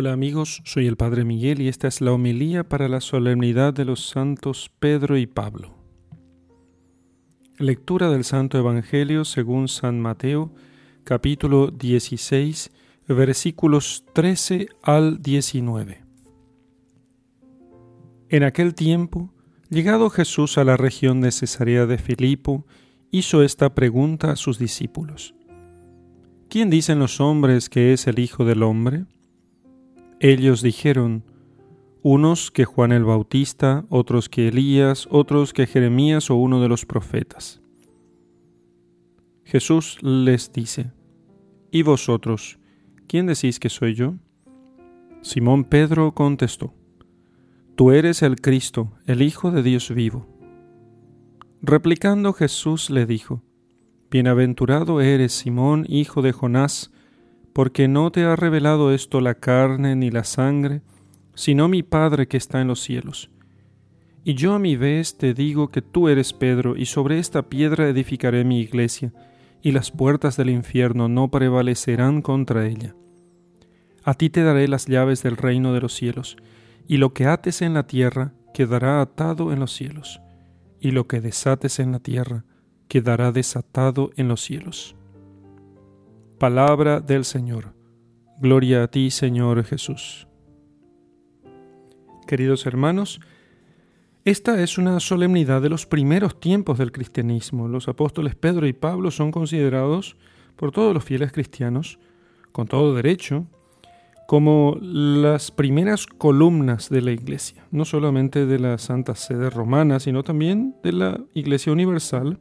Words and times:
Hola 0.00 0.12
amigos, 0.12 0.62
soy 0.64 0.86
el 0.86 0.96
Padre 0.96 1.24
Miguel 1.24 1.60
y 1.60 1.66
esta 1.66 1.88
es 1.88 2.00
la 2.00 2.12
homilía 2.12 2.68
para 2.68 2.88
la 2.88 3.00
solemnidad 3.00 3.74
de 3.74 3.84
los 3.84 4.06
santos 4.06 4.70
Pedro 4.78 5.18
y 5.18 5.26
Pablo. 5.26 5.74
Lectura 7.58 8.08
del 8.08 8.22
Santo 8.22 8.58
Evangelio 8.58 9.24
según 9.24 9.66
San 9.66 9.98
Mateo, 9.98 10.54
capítulo 11.02 11.72
16, 11.72 12.70
versículos 13.08 14.04
13 14.12 14.68
al 14.84 15.20
19. 15.20 16.04
En 18.28 18.44
aquel 18.44 18.76
tiempo, 18.76 19.34
llegado 19.68 20.10
Jesús 20.10 20.58
a 20.58 20.64
la 20.64 20.76
región 20.76 21.20
de 21.22 21.32
Cesarea 21.32 21.86
de 21.86 21.98
Filipo, 21.98 22.64
hizo 23.10 23.42
esta 23.42 23.74
pregunta 23.74 24.30
a 24.30 24.36
sus 24.36 24.60
discípulos. 24.60 25.34
¿Quién 26.48 26.70
dicen 26.70 27.00
los 27.00 27.20
hombres 27.20 27.68
que 27.68 27.92
es 27.92 28.06
el 28.06 28.20
Hijo 28.20 28.44
del 28.44 28.62
Hombre? 28.62 29.06
Ellos 30.20 30.62
dijeron, 30.62 31.22
unos 32.02 32.50
que 32.50 32.64
Juan 32.64 32.90
el 32.90 33.04
Bautista, 33.04 33.84
otros 33.88 34.28
que 34.28 34.48
Elías, 34.48 35.06
otros 35.10 35.52
que 35.52 35.66
Jeremías 35.66 36.30
o 36.30 36.36
uno 36.36 36.60
de 36.60 36.68
los 36.68 36.86
profetas. 36.86 37.60
Jesús 39.44 39.98
les 40.02 40.52
dice, 40.52 40.90
¿Y 41.70 41.82
vosotros, 41.82 42.58
quién 43.06 43.26
decís 43.26 43.60
que 43.60 43.68
soy 43.68 43.94
yo? 43.94 44.14
Simón 45.22 45.64
Pedro 45.64 46.12
contestó, 46.12 46.74
Tú 47.76 47.92
eres 47.92 48.22
el 48.22 48.40
Cristo, 48.40 48.92
el 49.06 49.22
Hijo 49.22 49.52
de 49.52 49.62
Dios 49.62 49.94
vivo. 49.94 50.26
Replicando 51.62 52.32
Jesús 52.32 52.90
le 52.90 53.06
dijo, 53.06 53.42
Bienaventurado 54.10 55.00
eres 55.00 55.32
Simón, 55.32 55.84
hijo 55.88 56.22
de 56.22 56.32
Jonás, 56.32 56.90
porque 57.52 57.88
no 57.88 58.10
te 58.10 58.24
ha 58.24 58.36
revelado 58.36 58.92
esto 58.92 59.20
la 59.20 59.34
carne 59.34 59.96
ni 59.96 60.10
la 60.10 60.24
sangre, 60.24 60.82
sino 61.34 61.68
mi 61.68 61.82
Padre 61.82 62.28
que 62.28 62.36
está 62.36 62.60
en 62.60 62.68
los 62.68 62.80
cielos. 62.80 63.30
Y 64.24 64.34
yo 64.34 64.54
a 64.54 64.58
mi 64.58 64.76
vez 64.76 65.16
te 65.16 65.32
digo 65.34 65.70
que 65.70 65.82
tú 65.82 66.08
eres 66.08 66.32
Pedro, 66.32 66.76
y 66.76 66.86
sobre 66.86 67.18
esta 67.18 67.48
piedra 67.48 67.88
edificaré 67.88 68.44
mi 68.44 68.60
iglesia, 68.60 69.12
y 69.62 69.72
las 69.72 69.90
puertas 69.90 70.36
del 70.36 70.50
infierno 70.50 71.08
no 71.08 71.30
prevalecerán 71.30 72.22
contra 72.22 72.66
ella. 72.66 72.94
A 74.04 74.14
ti 74.14 74.30
te 74.30 74.42
daré 74.42 74.68
las 74.68 74.86
llaves 74.86 75.22
del 75.22 75.36
reino 75.36 75.72
de 75.72 75.80
los 75.80 75.94
cielos, 75.94 76.36
y 76.86 76.96
lo 76.96 77.12
que 77.12 77.26
ates 77.26 77.62
en 77.62 77.74
la 77.74 77.86
tierra 77.86 78.32
quedará 78.52 79.00
atado 79.00 79.52
en 79.52 79.60
los 79.60 79.72
cielos, 79.72 80.20
y 80.80 80.90
lo 80.90 81.06
que 81.06 81.20
desates 81.20 81.78
en 81.78 81.92
la 81.92 82.00
tierra 82.00 82.44
quedará 82.88 83.32
desatado 83.32 84.10
en 84.16 84.28
los 84.28 84.42
cielos. 84.42 84.97
Palabra 86.38 87.00
del 87.00 87.24
Señor. 87.24 87.74
Gloria 88.40 88.84
a 88.84 88.86
ti, 88.86 89.10
Señor 89.10 89.64
Jesús. 89.64 90.28
Queridos 92.28 92.64
hermanos, 92.64 93.20
esta 94.24 94.62
es 94.62 94.78
una 94.78 95.00
solemnidad 95.00 95.60
de 95.60 95.68
los 95.68 95.84
primeros 95.84 96.38
tiempos 96.38 96.78
del 96.78 96.92
cristianismo. 96.92 97.66
Los 97.66 97.88
apóstoles 97.88 98.36
Pedro 98.36 98.68
y 98.68 98.72
Pablo 98.72 99.10
son 99.10 99.32
considerados 99.32 100.16
por 100.54 100.70
todos 100.70 100.94
los 100.94 101.02
fieles 101.02 101.32
cristianos, 101.32 101.98
con 102.52 102.68
todo 102.68 102.94
derecho, 102.94 103.48
como 104.28 104.78
las 104.80 105.50
primeras 105.50 106.06
columnas 106.06 106.88
de 106.88 107.02
la 107.02 107.10
Iglesia, 107.10 107.66
no 107.72 107.84
solamente 107.84 108.46
de 108.46 108.60
la 108.60 108.78
Santa 108.78 109.16
Sede 109.16 109.50
Romana, 109.50 109.98
sino 109.98 110.22
también 110.22 110.76
de 110.84 110.92
la 110.92 111.20
Iglesia 111.34 111.72
Universal, 111.72 112.38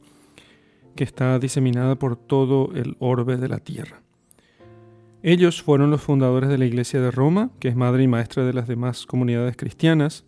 que 0.97 1.05
está 1.05 1.39
diseminada 1.39 1.95
por 1.95 2.17
todo 2.17 2.71
el 2.75 2.97
orbe 2.99 3.37
de 3.37 3.47
la 3.47 3.59
tierra. 3.59 4.01
Ellos 5.23 5.61
fueron 5.61 5.89
los 5.89 6.01
fundadores 6.01 6.49
de 6.49 6.57
la 6.57 6.65
Iglesia 6.65 6.99
de 6.99 7.11
Roma, 7.11 7.51
que 7.59 7.69
es 7.69 7.75
madre 7.77 8.03
y 8.03 8.07
maestra 8.07 8.43
de 8.43 8.53
las 8.53 8.67
demás 8.67 9.05
comunidades 9.05 9.55
cristianas. 9.55 10.25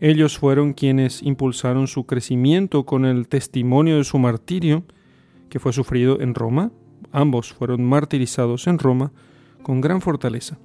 Ellos 0.00 0.38
fueron 0.38 0.72
quienes 0.72 1.22
impulsaron 1.22 1.88
su 1.88 2.06
crecimiento 2.06 2.84
con 2.84 3.04
el 3.04 3.26
testimonio 3.26 3.96
de 3.96 4.04
su 4.04 4.18
martirio, 4.18 4.84
que 5.50 5.58
fue 5.58 5.72
sufrido 5.72 6.20
en 6.20 6.34
Roma. 6.34 6.70
Ambos 7.10 7.52
fueron 7.52 7.84
martirizados 7.84 8.66
en 8.68 8.78
Roma 8.78 9.12
con 9.62 9.80
gran 9.80 10.00
fortaleza. 10.00 10.58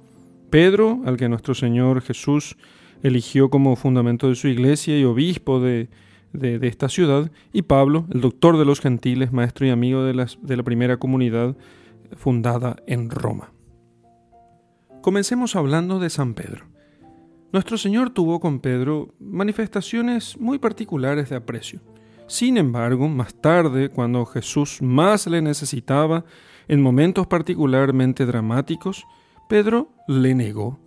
Pedro, 0.50 1.00
al 1.04 1.16
que 1.16 1.28
nuestro 1.28 1.54
Señor 1.54 2.00
Jesús 2.00 2.56
eligió 3.02 3.50
como 3.50 3.76
fundamento 3.76 4.28
de 4.28 4.36
su 4.36 4.48
iglesia 4.48 4.98
y 4.98 5.04
obispo 5.04 5.60
de, 5.60 5.88
de, 6.34 6.66
esta 6.66 6.88
ciudad, 6.88 7.30
y 7.52 7.62
Pablo, 7.62 8.06
el 8.12 8.20
doctor 8.20 8.58
de 8.58 8.64
los 8.64 8.80
gentiles, 8.80 9.32
maestro 9.32 9.66
y 9.66 9.70
amigo 9.70 10.02
de, 10.02 10.26
de 10.42 10.56
la 10.56 10.62
primera 10.62 10.98
comunidad 10.98 11.56
fundada 12.16 12.76
en 12.86 13.08
Roma. 13.08 13.52
Comencemos 15.00 15.56
hablando 15.56 15.98
de 15.98 16.10
San 16.10 16.34
Pedro. 16.34 16.66
Nuestro 17.52 17.78
Señor 17.78 18.10
tuvo 18.10 18.40
con 18.40 18.58
Pedro 18.58 19.14
manifestaciones 19.20 20.38
muy 20.38 20.58
particulares 20.58 21.30
de 21.30 21.36
aprecio. 21.36 21.80
Sin 22.26 22.56
embargo, 22.56 23.08
más 23.08 23.34
tarde, 23.34 23.90
cuando 23.90 24.24
Jesús 24.24 24.80
más 24.82 25.26
le 25.26 25.40
necesitaba, 25.40 26.24
en 26.68 26.82
momentos 26.82 27.26
particularmente 27.26 28.26
dramáticos, 28.26 29.04
Pedro 29.48 29.90
le 30.08 30.34
negó. 30.34 30.80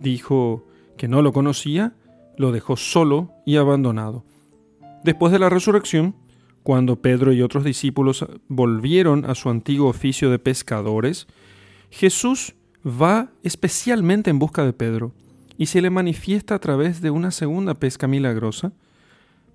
Dijo 0.00 0.66
que 0.96 1.06
no 1.06 1.22
lo 1.22 1.32
conocía, 1.32 1.94
lo 2.36 2.50
dejó 2.50 2.76
solo 2.76 3.30
y 3.44 3.56
abandonado. 3.56 4.24
Después 5.04 5.32
de 5.32 5.38
la 5.38 5.50
resurrección, 5.50 6.16
cuando 6.62 7.02
Pedro 7.02 7.34
y 7.34 7.42
otros 7.42 7.62
discípulos 7.62 8.24
volvieron 8.48 9.26
a 9.26 9.34
su 9.34 9.50
antiguo 9.50 9.90
oficio 9.90 10.30
de 10.30 10.38
pescadores, 10.38 11.26
Jesús 11.90 12.54
va 12.86 13.30
especialmente 13.42 14.30
en 14.30 14.38
busca 14.38 14.64
de 14.64 14.72
Pedro 14.72 15.12
y 15.58 15.66
se 15.66 15.82
le 15.82 15.90
manifiesta 15.90 16.54
a 16.54 16.58
través 16.58 17.02
de 17.02 17.10
una 17.10 17.32
segunda 17.32 17.74
pesca 17.74 18.08
milagrosa 18.08 18.72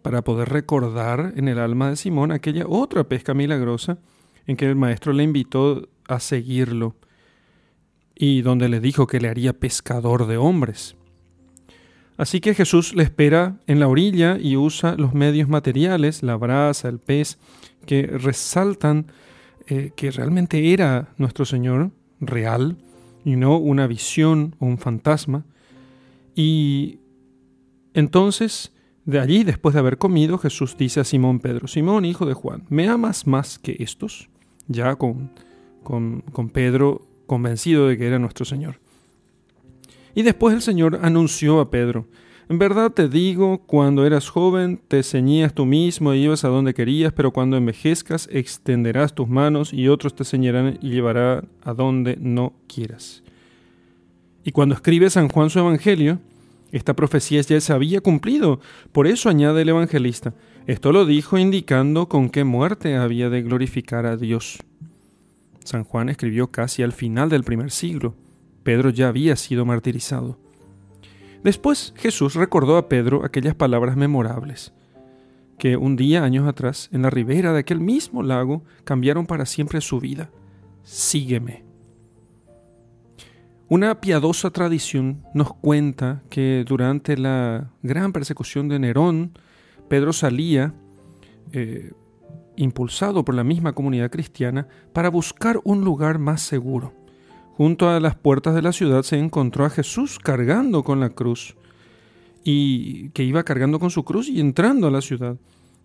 para 0.04 0.24
poder 0.24 0.50
recordar 0.50 1.34
en 1.36 1.48
el 1.48 1.58
alma 1.58 1.90
de 1.90 1.96
Simón 1.96 2.32
aquella 2.32 2.68
otra 2.68 3.06
pesca 3.06 3.34
milagrosa 3.34 3.98
en 4.46 4.56
que 4.56 4.68
el 4.68 4.76
maestro 4.76 5.14
le 5.14 5.24
invitó 5.24 5.90
a 6.08 6.20
seguirlo 6.20 6.96
y 8.14 8.44
donde 8.44 8.70
le 8.70 8.80
dijo 8.80 9.08
que 9.08 9.20
le 9.20 9.30
haría 9.30 9.54
pescador 9.54 10.28
de 10.28 10.38
hombres. 10.38 10.96
Así 12.20 12.42
que 12.42 12.54
Jesús 12.54 12.94
le 12.96 13.04
espera 13.04 13.62
en 13.66 13.80
la 13.80 13.88
orilla 13.88 14.38
y 14.38 14.58
usa 14.58 14.96
los 14.98 15.14
medios 15.14 15.48
materiales, 15.48 16.22
la 16.22 16.36
brasa, 16.36 16.90
el 16.90 17.00
pez, 17.00 17.40
que 17.86 18.08
resaltan 18.08 19.06
eh, 19.68 19.94
que 19.96 20.12
realmente 20.12 20.74
era 20.74 21.14
nuestro 21.18 21.46
Señor 21.46 21.92
real 22.20 22.76
y 23.24 23.38
no 23.38 23.58
una 23.58 23.88
visión 23.88 24.58
o 24.60 24.66
un 24.66 24.78
fantasma. 24.78 25.46
Y 26.36 27.00
entonces, 27.94 28.74
de 29.06 29.22
allí, 29.22 29.46
después 29.46 29.72
de 29.72 29.80
haber 29.80 29.98
comido, 29.98 30.38
Jesús 30.38 30.76
dice 30.78 31.00
a 31.00 31.06
Simón 31.06 31.40
Pedro, 31.40 31.70
Simón, 31.70 32.04
hijo 32.04 32.26
de 32.26 32.34
Juan, 32.34 32.66
¿me 32.68 32.90
amas 32.90 33.28
más 33.28 33.58
que 33.58 33.78
estos? 33.80 34.28
Ya 34.68 34.98
con, 34.98 35.32
con, 35.84 36.20
con 36.34 36.50
Pedro 36.50 37.02
convencido 37.28 37.88
de 37.88 37.98
que 37.98 38.08
era 38.08 38.20
nuestro 38.20 38.44
Señor. 38.44 38.82
Y 40.20 40.22
después 40.22 40.54
el 40.54 40.62
Señor 40.62 41.00
anunció 41.02 41.62
a 41.62 41.72
Pedro, 41.72 42.06
en 42.50 42.60
verdad 42.60 42.92
te 42.92 43.08
digo, 43.08 43.60
cuando 43.60 44.06
eras 44.06 44.28
joven 44.28 44.82
te 44.90 45.02
ceñías 45.02 45.54
tú 45.54 45.66
mismo 45.66 46.14
y 46.14 46.24
ibas 46.24 46.44
a 46.44 46.50
donde 46.50 46.74
querías, 46.74 47.14
pero 47.14 47.32
cuando 47.32 47.56
envejezcas 47.56 48.28
extenderás 48.30 49.16
tus 49.16 49.30
manos 49.30 49.72
y 49.72 49.88
otros 49.88 50.14
te 50.14 50.26
ceñirán 50.26 50.78
y 50.82 50.90
llevarán 50.90 51.48
a 51.62 51.74
donde 51.74 52.18
no 52.20 52.52
quieras. 52.68 53.24
Y 54.44 54.52
cuando 54.52 54.76
escribe 54.76 55.10
San 55.10 55.30
Juan 55.30 55.50
su 55.50 55.60
Evangelio, 55.60 56.20
esta 56.74 56.94
profecía 56.94 57.40
ya 57.40 57.62
se 57.62 57.72
había 57.72 58.02
cumplido. 58.02 58.60
Por 58.92 59.08
eso 59.08 59.30
añade 59.30 59.62
el 59.62 59.70
evangelista, 59.70 60.34
esto 60.68 60.92
lo 60.92 61.06
dijo 61.06 61.38
indicando 61.38 62.10
con 62.10 62.30
qué 62.30 62.44
muerte 62.44 62.98
había 62.98 63.30
de 63.30 63.42
glorificar 63.42 64.06
a 64.06 64.18
Dios. 64.18 64.60
San 65.64 65.86
Juan 65.86 66.10
escribió 66.10 66.48
casi 66.48 66.84
al 66.84 66.92
final 66.92 67.30
del 67.30 67.46
primer 67.46 67.72
siglo. 67.72 68.16
Pedro 68.70 68.92
ya 68.92 69.08
había 69.08 69.36
sido 69.36 69.66
martirizado. 69.66 70.38
Después 71.44 71.92
Jesús 71.98 72.36
recordó 72.36 72.78
a 72.78 72.88
Pedro 72.88 73.26
aquellas 73.26 73.56
palabras 73.56 73.98
memorables 73.98 74.74
que 75.58 75.76
un 75.76 75.96
día, 75.96 76.24
años 76.24 76.48
atrás, 76.48 76.88
en 76.92 77.02
la 77.02 77.10
ribera 77.10 77.52
de 77.52 77.62
aquel 77.62 77.80
mismo 77.80 78.22
lago, 78.22 78.64
cambiaron 78.84 79.26
para 79.26 79.48
siempre 79.48 79.82
su 79.82 80.00
vida. 80.00 80.30
Sígueme. 80.84 81.64
Una 83.70 84.02
piadosa 84.02 84.52
tradición 84.52 85.24
nos 85.34 85.52
cuenta 85.52 86.22
que 86.30 86.64
durante 86.64 87.18
la 87.18 87.72
gran 87.82 88.14
persecución 88.14 88.70
de 88.70 88.78
Nerón, 88.78 89.32
Pedro 89.88 90.14
salía, 90.14 90.76
eh, 91.54 91.92
impulsado 92.56 93.26
por 93.26 93.34
la 93.34 93.44
misma 93.44 93.74
comunidad 93.74 94.12
cristiana, 94.12 94.68
para 94.94 95.10
buscar 95.10 95.60
un 95.64 95.84
lugar 95.84 96.20
más 96.20 96.44
seguro. 96.44 96.99
Junto 97.60 97.90
a 97.90 98.00
las 98.00 98.16
puertas 98.16 98.56
de 98.56 98.62
la 98.62 98.72
ciudad 98.72 99.04
se 99.04 99.20
encontró 99.20 99.66
a 99.66 99.70
Jesús 99.70 100.18
cargando 100.18 100.82
con 100.86 101.02
la 101.02 101.10
cruz 101.10 101.58
y 102.42 103.10
que 103.10 103.26
iba 103.26 103.44
cargando 103.44 103.82
con 103.82 103.90
su 103.90 104.06
cruz 104.06 104.30
y 104.30 104.40
entrando 104.40 104.88
a 104.88 104.92
la 104.92 105.02
ciudad. 105.02 105.36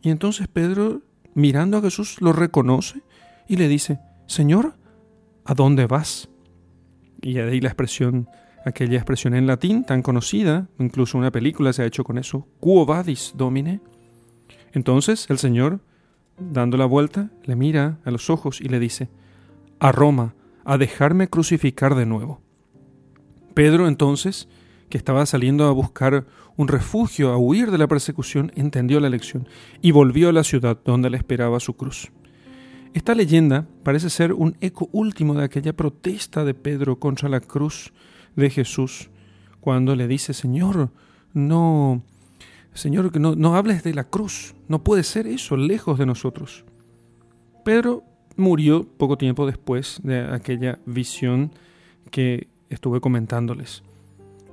Y 0.00 0.10
entonces 0.10 0.46
Pedro, 0.46 1.02
mirando 1.34 1.76
a 1.76 1.80
Jesús, 1.80 2.20
lo 2.20 2.32
reconoce 2.32 3.02
y 3.48 3.56
le 3.56 3.66
dice, 3.66 3.98
Señor, 4.28 4.76
¿a 5.44 5.54
dónde 5.54 5.88
vas? 5.88 6.28
Y 7.20 7.40
ahí 7.40 7.60
la 7.60 7.70
expresión 7.70 8.28
aquella 8.64 8.98
expresión 8.98 9.34
en 9.34 9.48
latín 9.48 9.82
tan 9.82 10.00
conocida, 10.00 10.68
incluso 10.78 11.18
una 11.18 11.32
película 11.32 11.72
se 11.72 11.82
ha 11.82 11.86
hecho 11.86 12.04
con 12.04 12.18
eso, 12.18 12.46
Quo 12.60 12.86
vadis, 12.86 13.34
Domine. 13.36 13.80
Entonces 14.74 15.26
el 15.28 15.38
Señor, 15.38 15.80
dando 16.38 16.76
la 16.76 16.86
vuelta, 16.86 17.30
le 17.42 17.56
mira 17.56 17.98
a 18.04 18.12
los 18.12 18.30
ojos 18.30 18.60
y 18.60 18.68
le 18.68 18.78
dice, 18.78 19.08
a 19.80 19.90
Roma, 19.90 20.36
a 20.64 20.78
dejarme 20.78 21.28
crucificar 21.28 21.94
de 21.94 22.06
nuevo. 22.06 22.40
Pedro 23.55 23.87
entonces, 23.87 24.49
que 24.88 24.99
estaba 24.99 25.26
saliendo 25.26 25.66
a 25.66 25.72
buscar 25.72 26.26
un 26.56 26.69
refugio, 26.69 27.31
a 27.31 27.38
huir 27.38 27.70
de 27.70 27.78
la 27.78 27.88
persecución, 27.88 28.52
entendió 28.55 29.00
la 29.00 29.11
lección 29.11 29.49
y 29.81 29.90
volvió 29.90 30.28
a 30.28 30.32
la 30.32 30.44
ciudad 30.44 30.78
donde 30.84 31.11
le 31.11 31.16
esperaba 31.16 31.61
su 31.61 31.75
cruz. 31.75 32.11
Esta 32.94 33.14
leyenda 33.14 33.66
parece 33.82 34.08
ser 34.08 34.32
un 34.32 34.56
eco 34.61 34.88
último 34.93 35.34
de 35.34 35.44
aquella 35.44 35.72
protesta 35.72 36.44
de 36.44 36.55
Pedro 36.55 37.00
contra 37.00 37.28
la 37.28 37.40
cruz 37.40 37.93
de 38.37 38.50
Jesús, 38.50 39.10
cuando 39.60 39.96
le 39.96 40.06
dice, 40.06 40.32
Señor, 40.32 40.90
no, 41.32 42.02
Señor, 42.72 43.19
no, 43.19 43.34
no 43.34 43.56
hables 43.56 43.82
de 43.82 43.94
la 43.94 44.05
cruz, 44.05 44.55
no 44.69 44.84
puede 44.84 45.02
ser 45.02 45.26
eso 45.26 45.56
lejos 45.56 45.99
de 45.99 46.06
nosotros. 46.06 46.64
Pedro 47.64 48.05
murió 48.36 48.86
poco 48.96 49.19
tiempo 49.19 49.46
después 49.46 50.00
de 50.02 50.20
aquella 50.20 50.78
visión 50.86 51.52
que 52.10 52.48
estuve 52.69 53.00
comentándoles. 53.00 53.82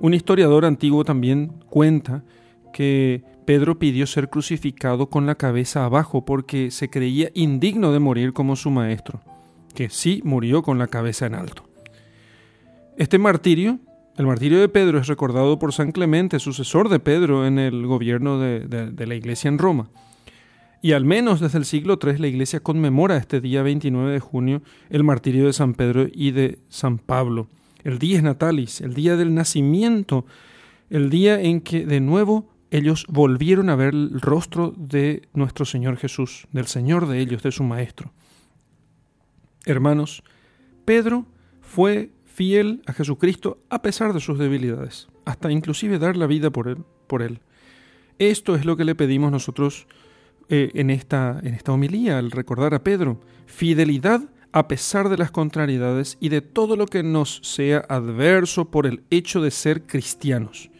Un 0.00 0.14
historiador 0.14 0.64
antiguo 0.64 1.04
también 1.04 1.52
cuenta 1.68 2.24
que 2.72 3.22
Pedro 3.44 3.78
pidió 3.78 4.06
ser 4.06 4.30
crucificado 4.30 5.08
con 5.08 5.26
la 5.26 5.34
cabeza 5.34 5.84
abajo 5.84 6.24
porque 6.24 6.70
se 6.70 6.88
creía 6.88 7.30
indigno 7.34 7.92
de 7.92 7.98
morir 7.98 8.32
como 8.32 8.56
su 8.56 8.70
maestro, 8.70 9.20
que 9.74 9.90
sí 9.90 10.22
murió 10.24 10.62
con 10.62 10.78
la 10.78 10.88
cabeza 10.88 11.26
en 11.26 11.34
alto. 11.34 11.64
Este 12.96 13.18
martirio, 13.18 13.78
el 14.16 14.26
martirio 14.26 14.60
de 14.60 14.68
Pedro, 14.68 14.98
es 14.98 15.06
recordado 15.06 15.58
por 15.58 15.72
San 15.72 15.92
Clemente, 15.92 16.38
sucesor 16.38 16.88
de 16.88 16.98
Pedro 16.98 17.46
en 17.46 17.58
el 17.58 17.86
gobierno 17.86 18.38
de, 18.38 18.60
de 18.60 19.06
la 19.06 19.14
iglesia 19.14 19.48
en 19.48 19.58
Roma. 19.58 19.88
Y 20.84 20.92
al 20.92 21.04
menos 21.04 21.38
desde 21.38 21.58
el 21.58 21.64
siglo 21.64 21.96
III 22.02 22.18
la 22.18 22.26
iglesia 22.26 22.58
conmemora 22.58 23.16
este 23.16 23.40
día 23.40 23.62
29 23.62 24.12
de 24.12 24.18
junio 24.18 24.62
el 24.90 25.04
martirio 25.04 25.46
de 25.46 25.52
San 25.52 25.74
Pedro 25.74 26.08
y 26.12 26.32
de 26.32 26.58
San 26.68 26.98
Pablo. 26.98 27.46
El 27.84 28.00
día 28.00 28.16
es 28.16 28.24
natalis, 28.24 28.80
el 28.80 28.92
día 28.92 29.16
del 29.16 29.32
nacimiento, 29.32 30.26
el 30.90 31.08
día 31.08 31.40
en 31.40 31.60
que 31.60 31.86
de 31.86 32.00
nuevo 32.00 32.50
ellos 32.72 33.06
volvieron 33.08 33.70
a 33.70 33.76
ver 33.76 33.94
el 33.94 34.20
rostro 34.20 34.74
de 34.76 35.28
nuestro 35.34 35.64
Señor 35.64 35.98
Jesús, 35.98 36.48
del 36.50 36.66
Señor 36.66 37.06
de 37.06 37.20
ellos, 37.20 37.44
de 37.44 37.52
su 37.52 37.62
Maestro. 37.62 38.10
Hermanos, 39.64 40.24
Pedro 40.84 41.26
fue 41.60 42.10
fiel 42.24 42.82
a 42.86 42.92
Jesucristo 42.92 43.58
a 43.70 43.82
pesar 43.82 44.12
de 44.12 44.20
sus 44.20 44.36
debilidades, 44.36 45.06
hasta 45.26 45.52
inclusive 45.52 46.00
dar 46.00 46.16
la 46.16 46.26
vida 46.26 46.50
por 46.50 46.66
él. 46.66 46.78
Por 47.06 47.22
él. 47.22 47.40
Esto 48.18 48.56
es 48.56 48.64
lo 48.64 48.76
que 48.76 48.84
le 48.84 48.94
pedimos 48.94 49.30
nosotros 49.30 49.86
eh, 50.48 50.70
en, 50.74 50.90
esta, 50.90 51.40
en 51.42 51.54
esta 51.54 51.72
homilía, 51.72 52.18
al 52.18 52.30
recordar 52.30 52.74
a 52.74 52.82
Pedro, 52.82 53.20
fidelidad 53.46 54.22
a 54.52 54.68
pesar 54.68 55.08
de 55.08 55.16
las 55.16 55.30
contrariedades 55.30 56.18
y 56.20 56.28
de 56.28 56.42
todo 56.42 56.76
lo 56.76 56.86
que 56.86 57.02
nos 57.02 57.40
sea 57.42 57.84
adverso 57.88 58.70
por 58.70 58.86
el 58.86 59.02
hecho 59.10 59.40
de 59.40 59.50
ser 59.50 59.86
cristianos. 59.86 60.70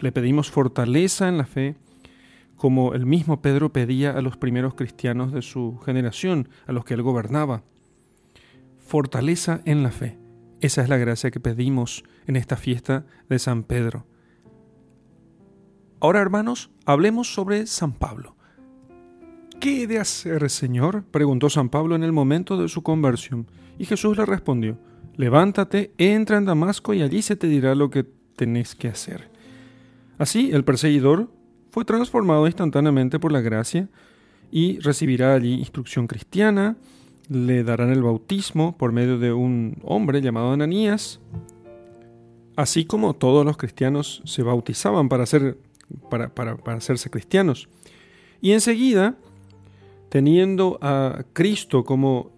Le 0.00 0.12
pedimos 0.12 0.50
fortaleza 0.50 1.28
en 1.28 1.38
la 1.38 1.44
fe, 1.44 1.76
como 2.56 2.94
el 2.94 3.06
mismo 3.06 3.42
Pedro 3.42 3.72
pedía 3.72 4.12
a 4.12 4.22
los 4.22 4.36
primeros 4.36 4.74
cristianos 4.74 5.32
de 5.32 5.42
su 5.42 5.78
generación, 5.84 6.48
a 6.66 6.72
los 6.72 6.84
que 6.84 6.94
él 6.94 7.02
gobernaba. 7.02 7.62
Fortaleza 8.78 9.60
en 9.64 9.82
la 9.82 9.90
fe. 9.90 10.18
Esa 10.60 10.82
es 10.82 10.88
la 10.88 10.96
gracia 10.96 11.30
que 11.30 11.38
pedimos 11.38 12.04
en 12.26 12.36
esta 12.36 12.56
fiesta 12.56 13.06
de 13.28 13.38
San 13.38 13.62
Pedro. 13.62 14.06
Ahora, 16.00 16.20
hermanos, 16.20 16.70
hablemos 16.84 17.32
sobre 17.32 17.66
San 17.66 17.92
Pablo. 17.92 18.37
¿Qué 19.60 19.82
he 19.82 19.86
de 19.88 19.98
hacer, 19.98 20.48
Señor? 20.50 21.02
preguntó 21.10 21.50
San 21.50 21.68
Pablo 21.68 21.96
en 21.96 22.04
el 22.04 22.12
momento 22.12 22.56
de 22.56 22.68
su 22.68 22.82
conversión. 22.82 23.46
Y 23.76 23.86
Jesús 23.86 24.16
le 24.16 24.24
respondió, 24.24 24.78
Levántate, 25.16 25.92
entra 25.98 26.38
en 26.38 26.44
Damasco 26.44 26.94
y 26.94 27.02
allí 27.02 27.22
se 27.22 27.34
te 27.34 27.48
dirá 27.48 27.74
lo 27.74 27.90
que 27.90 28.04
tenés 28.36 28.76
que 28.76 28.86
hacer. 28.86 29.28
Así 30.16 30.50
el 30.52 30.62
perseguidor 30.62 31.28
fue 31.70 31.84
transformado 31.84 32.46
instantáneamente 32.46 33.18
por 33.18 33.32
la 33.32 33.40
gracia 33.40 33.88
y 34.52 34.78
recibirá 34.78 35.34
allí 35.34 35.54
instrucción 35.54 36.06
cristiana, 36.06 36.76
le 37.28 37.64
darán 37.64 37.90
el 37.90 38.02
bautismo 38.02 38.78
por 38.78 38.92
medio 38.92 39.18
de 39.18 39.32
un 39.32 39.78
hombre 39.82 40.20
llamado 40.20 40.52
Ananías, 40.52 41.20
así 42.54 42.84
como 42.84 43.14
todos 43.14 43.44
los 43.44 43.56
cristianos 43.56 44.22
se 44.24 44.44
bautizaban 44.44 45.08
para, 45.08 45.26
ser, 45.26 45.58
para, 46.08 46.32
para 46.32 46.76
hacerse 46.76 47.10
cristianos. 47.10 47.68
Y 48.40 48.52
enseguida 48.52 49.16
teniendo 50.08 50.78
a 50.80 51.24
Cristo 51.32 51.84
como 51.84 52.32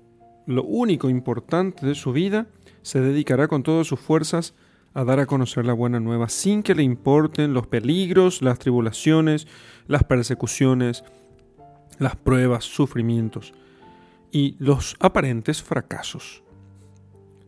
lo 0.47 0.65
único 0.65 1.09
importante 1.09 1.87
de 1.87 1.95
su 1.95 2.13
vida, 2.13 2.49
se 2.83 3.01
dedicará 3.01 3.49
con 3.49 3.63
todas 3.63 3.87
sus 3.87 4.01
fuerzas 4.01 4.55
a 4.95 5.05
dar 5.05 5.21
a 5.21 5.27
conocer 5.27 5.65
la 5.65 5.73
buena 5.73 6.01
nueva 6.01 6.29
sin 6.29 6.63
que 6.63 6.75
le 6.75 6.83
importen 6.83 7.55
los 7.55 7.67
peligros, 7.67 8.43
las 8.43 8.59
tribulaciones, 8.59 9.47
las 9.87 10.05
persecuciones, 10.05 11.05
las 11.99 12.17
pruebas, 12.17 12.65
sufrimientos 12.65 13.53
y 14.33 14.57
los 14.59 14.97
aparentes 14.99 15.63
fracasos. 15.63 16.43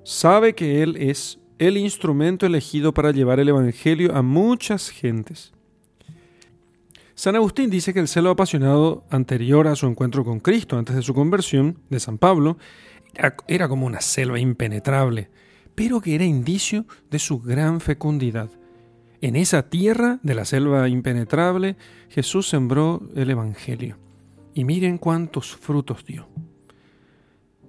Sabe 0.05 0.55
que 0.55 0.83
Él 0.83 0.97
es 0.97 1.41
el 1.59 1.77
instrumento 1.77 2.47
elegido 2.47 2.93
para 2.93 3.13
llevar 3.13 3.41
el 3.41 3.49
Evangelio 3.49 4.15
a 4.15 4.23
muchas 4.23 4.91
gentes. 4.91 5.53
San 7.15 7.37
Agustín 7.37 7.71
dice 7.71 7.93
que 7.93 8.01
el 8.01 8.09
celo 8.09 8.31
apasionado 8.31 9.05
anterior 9.11 9.69
a 9.69 9.77
su 9.77 9.87
encuentro 9.87 10.25
con 10.25 10.41
Cristo, 10.41 10.79
antes 10.79 10.97
de 10.97 11.03
su 11.03 11.15
conversión, 11.15 11.79
de 11.91 12.01
San 12.01 12.19
Pablo, 12.19 12.57
era 13.47 13.69
como 13.69 13.87
una 13.87 14.01
selva 14.01 14.39
impenetrable, 14.39 15.29
pero 15.75 16.01
que 16.01 16.15
era 16.15 16.25
indicio 16.25 16.87
de 17.11 17.19
su 17.19 17.41
gran 17.41 17.81
fecundidad. 17.81 18.51
En 19.21 19.37
esa 19.37 19.69
tierra 19.69 20.19
de 20.23 20.35
la 20.35 20.45
selva 20.45 20.89
impenetrable, 20.89 21.77
Jesús 22.09 22.49
sembró 22.49 23.03
el 23.15 23.31
Evangelio. 23.31 23.97
Y 24.55 24.65
miren 24.65 24.99
cuántos 24.99 25.55
frutos 25.55 26.05
dio. 26.05 26.27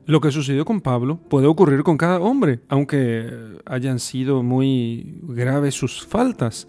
Lo 0.05 0.19
que 0.19 0.31
sucedió 0.31 0.65
con 0.65 0.81
Pablo 0.81 1.17
puede 1.17 1.47
ocurrir 1.47 1.83
con 1.83 1.97
cada 1.97 2.19
hombre, 2.19 2.61
aunque 2.67 3.57
hayan 3.65 3.99
sido 3.99 4.43
muy 4.43 5.19
graves 5.21 5.75
sus 5.75 6.05
faltas 6.05 6.67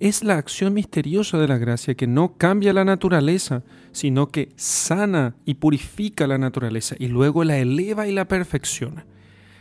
es 0.00 0.24
la 0.24 0.36
acción 0.36 0.74
misteriosa 0.74 1.38
de 1.38 1.48
la 1.48 1.58
gracia 1.58 1.94
que 1.94 2.06
no 2.06 2.36
cambia 2.36 2.72
la 2.72 2.84
naturaleza, 2.84 3.62
sino 3.92 4.28
que 4.28 4.50
sana 4.56 5.36
y 5.44 5.54
purifica 5.54 6.26
la 6.26 6.38
naturaleza 6.38 6.96
y 6.98 7.08
luego 7.08 7.44
la 7.44 7.58
eleva 7.58 8.06
y 8.06 8.12
la 8.12 8.28
perfecciona. 8.28 9.06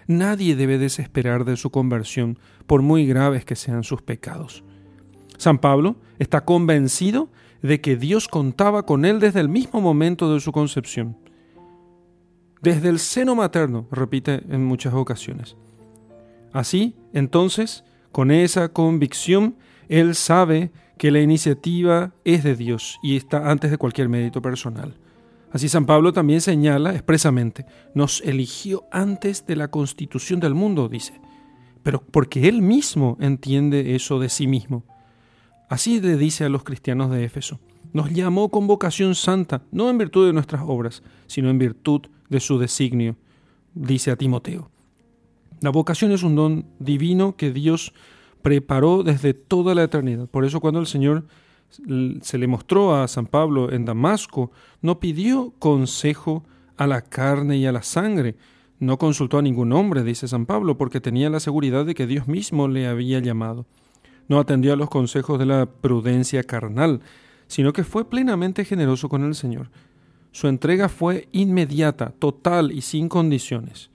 Nadie 0.07 0.55
debe 0.55 0.77
desesperar 0.77 1.45
de 1.45 1.57
su 1.57 1.71
conversión, 1.71 2.37
por 2.67 2.81
muy 2.81 3.05
graves 3.05 3.45
que 3.45 3.55
sean 3.55 3.83
sus 3.83 4.01
pecados. 4.01 4.63
San 5.37 5.57
Pablo 5.57 5.95
está 6.19 6.45
convencido 6.45 7.29
de 7.61 7.81
que 7.81 7.95
Dios 7.95 8.27
contaba 8.27 8.85
con 8.85 9.05
él 9.05 9.19
desde 9.19 9.39
el 9.39 9.49
mismo 9.49 9.81
momento 9.81 10.33
de 10.33 10.39
su 10.39 10.51
concepción. 10.51 11.17
Desde 12.61 12.89
el 12.89 12.99
seno 12.99 13.35
materno, 13.35 13.87
repite 13.91 14.41
en 14.49 14.63
muchas 14.65 14.93
ocasiones. 14.93 15.55
Así, 16.53 16.95
entonces, 17.13 17.83
con 18.11 18.31
esa 18.31 18.69
convicción, 18.69 19.55
él 19.89 20.15
sabe 20.15 20.71
que 20.97 21.11
la 21.11 21.21
iniciativa 21.21 22.13
es 22.23 22.43
de 22.43 22.55
Dios 22.55 22.99
y 23.03 23.15
está 23.15 23.49
antes 23.49 23.71
de 23.71 23.77
cualquier 23.77 24.09
mérito 24.09 24.41
personal. 24.41 24.95
Así 25.51 25.69
San 25.69 25.85
Pablo 25.85 26.11
también 26.11 26.41
señala 26.41 26.93
expresamente, 26.93 27.65
nos 27.93 28.21
eligió 28.21 28.83
antes 28.91 29.45
de 29.45 29.55
la 29.55 29.69
constitución 29.69 30.39
del 30.39 30.53
mundo, 30.53 30.89
dice, 30.89 31.13
pero 31.81 32.01
porque 32.01 32.49
Él 32.49 32.61
mismo 32.61 33.17
entiende 33.21 33.95
eso 33.95 34.19
de 34.19 34.29
sí 34.29 34.47
mismo. 34.47 34.83
Así 35.69 36.01
le 36.01 36.17
dice 36.17 36.43
a 36.43 36.49
los 36.49 36.63
cristianos 36.63 37.09
de 37.11 37.23
Éfeso, 37.23 37.59
nos 37.93 38.11
llamó 38.11 38.49
con 38.49 38.67
vocación 38.67 39.15
santa, 39.15 39.61
no 39.71 39.89
en 39.89 39.97
virtud 39.97 40.27
de 40.27 40.33
nuestras 40.33 40.63
obras, 40.65 41.03
sino 41.27 41.49
en 41.49 41.57
virtud 41.57 42.01
de 42.29 42.39
su 42.41 42.59
designio, 42.59 43.15
dice 43.73 44.11
a 44.11 44.17
Timoteo. 44.17 44.69
La 45.61 45.69
vocación 45.69 46.11
es 46.11 46.23
un 46.23 46.35
don 46.35 46.65
divino 46.79 47.37
que 47.37 47.51
Dios 47.51 47.93
preparó 48.45 49.01
desde 49.01 49.33
toda 49.33 49.73
la 49.73 49.81
eternidad. 49.81 50.27
Por 50.27 50.45
eso 50.45 50.59
cuando 50.59 50.79
el 50.79 50.85
Señor 50.85 51.23
se 52.21 52.37
le 52.37 52.45
mostró 52.45 52.95
a 52.95 53.07
San 53.07 53.25
Pablo 53.25 53.71
en 53.71 53.85
Damasco, 53.85 54.51
no 54.83 54.99
pidió 54.99 55.51
consejo 55.57 56.43
a 56.77 56.85
la 56.85 57.01
carne 57.01 57.57
y 57.57 57.65
a 57.65 57.71
la 57.71 57.81
sangre, 57.81 58.35
no 58.79 58.99
consultó 58.99 59.39
a 59.39 59.41
ningún 59.41 59.73
hombre, 59.73 60.03
dice 60.03 60.27
San 60.27 60.45
Pablo, 60.45 60.77
porque 60.77 61.01
tenía 61.01 61.31
la 61.31 61.39
seguridad 61.39 61.87
de 61.87 61.95
que 61.95 62.05
Dios 62.05 62.27
mismo 62.27 62.67
le 62.67 62.85
había 62.85 63.17
llamado. 63.17 63.65
No 64.27 64.37
atendió 64.37 64.73
a 64.73 64.77
los 64.77 64.91
consejos 64.91 65.39
de 65.39 65.47
la 65.47 65.65
prudencia 65.65 66.43
carnal, 66.43 67.01
sino 67.47 67.73
que 67.73 67.83
fue 67.83 68.07
plenamente 68.07 68.63
generoso 68.63 69.09
con 69.09 69.23
el 69.23 69.33
Señor. 69.33 69.71
Su 70.31 70.47
entrega 70.49 70.87
fue 70.87 71.29
inmediata, 71.31 72.13
total 72.19 72.71
y 72.71 72.81
sin 72.81 73.09
condiciones. 73.09 73.89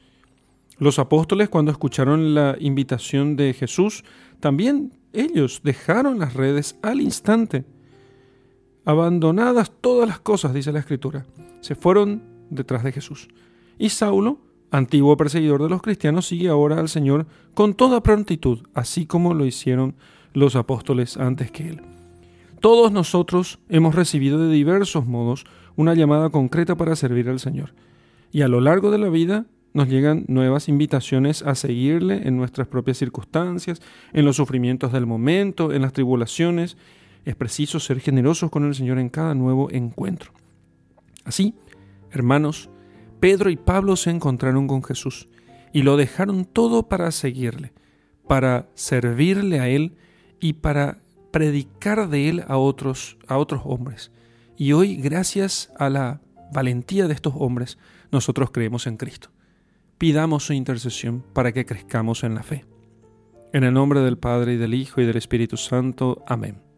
Los 0.80 0.98
apóstoles 0.98 1.50
cuando 1.50 1.70
escucharon 1.70 2.34
la 2.34 2.56
invitación 2.58 3.36
de 3.36 3.52
Jesús, 3.52 4.02
también 4.40 4.94
ellos 5.12 5.60
dejaron 5.62 6.18
las 6.18 6.32
redes 6.32 6.78
al 6.80 7.02
instante. 7.02 7.66
Abandonadas 8.86 9.72
todas 9.82 10.08
las 10.08 10.20
cosas, 10.20 10.54
dice 10.54 10.72
la 10.72 10.78
Escritura, 10.78 11.26
se 11.60 11.74
fueron 11.74 12.22
detrás 12.48 12.82
de 12.82 12.92
Jesús. 12.92 13.28
Y 13.78 13.90
Saulo, 13.90 14.38
antiguo 14.70 15.18
perseguidor 15.18 15.62
de 15.62 15.68
los 15.68 15.82
cristianos, 15.82 16.26
sigue 16.26 16.48
ahora 16.48 16.80
al 16.80 16.88
Señor 16.88 17.26
con 17.52 17.74
toda 17.74 18.02
prontitud, 18.02 18.60
así 18.72 19.04
como 19.04 19.34
lo 19.34 19.44
hicieron 19.44 19.96
los 20.32 20.56
apóstoles 20.56 21.18
antes 21.18 21.50
que 21.50 21.68
él. 21.68 21.82
Todos 22.60 22.90
nosotros 22.90 23.58
hemos 23.68 23.94
recibido 23.94 24.38
de 24.38 24.50
diversos 24.50 25.06
modos 25.06 25.44
una 25.76 25.92
llamada 25.92 26.30
concreta 26.30 26.74
para 26.74 26.96
servir 26.96 27.28
al 27.28 27.38
Señor. 27.38 27.74
Y 28.32 28.40
a 28.42 28.48
lo 28.48 28.62
largo 28.62 28.90
de 28.90 28.98
la 28.98 29.10
vida 29.10 29.44
nos 29.72 29.88
llegan 29.88 30.24
nuevas 30.28 30.68
invitaciones 30.68 31.42
a 31.42 31.54
seguirle 31.54 32.26
en 32.26 32.36
nuestras 32.36 32.66
propias 32.66 32.98
circunstancias, 32.98 33.80
en 34.12 34.24
los 34.24 34.36
sufrimientos 34.36 34.92
del 34.92 35.06
momento, 35.06 35.72
en 35.72 35.82
las 35.82 35.92
tribulaciones. 35.92 36.76
Es 37.24 37.36
preciso 37.36 37.78
ser 37.78 38.00
generosos 38.00 38.50
con 38.50 38.64
el 38.64 38.74
Señor 38.74 38.98
en 38.98 39.08
cada 39.08 39.34
nuevo 39.34 39.70
encuentro. 39.70 40.32
Así, 41.24 41.54
hermanos, 42.10 42.70
Pedro 43.20 43.50
y 43.50 43.56
Pablo 43.56 43.96
se 43.96 44.10
encontraron 44.10 44.66
con 44.66 44.82
Jesús 44.82 45.28
y 45.72 45.82
lo 45.82 45.96
dejaron 45.96 46.44
todo 46.44 46.88
para 46.88 47.10
seguirle, 47.12 47.72
para 48.26 48.68
servirle 48.74 49.60
a 49.60 49.68
Él 49.68 49.94
y 50.40 50.54
para 50.54 50.98
predicar 51.30 52.08
de 52.08 52.28
Él 52.28 52.44
a 52.48 52.56
otros, 52.56 53.18
a 53.28 53.38
otros 53.38 53.62
hombres. 53.64 54.10
Y 54.56 54.72
hoy, 54.72 54.96
gracias 54.96 55.70
a 55.78 55.88
la 55.90 56.20
valentía 56.52 57.06
de 57.06 57.14
estos 57.14 57.34
hombres, 57.36 57.78
nosotros 58.10 58.50
creemos 58.50 58.86
en 58.86 58.96
Cristo. 58.96 59.30
Pidamos 60.00 60.46
su 60.46 60.54
intercesión 60.54 61.22
para 61.34 61.52
que 61.52 61.66
crezcamos 61.66 62.24
en 62.24 62.34
la 62.34 62.42
fe. 62.42 62.64
En 63.52 63.64
el 63.64 63.74
nombre 63.74 64.00
del 64.00 64.16
Padre 64.16 64.54
y 64.54 64.56
del 64.56 64.72
Hijo 64.72 65.02
y 65.02 65.04
del 65.04 65.18
Espíritu 65.18 65.58
Santo. 65.58 66.24
Amén. 66.26 66.69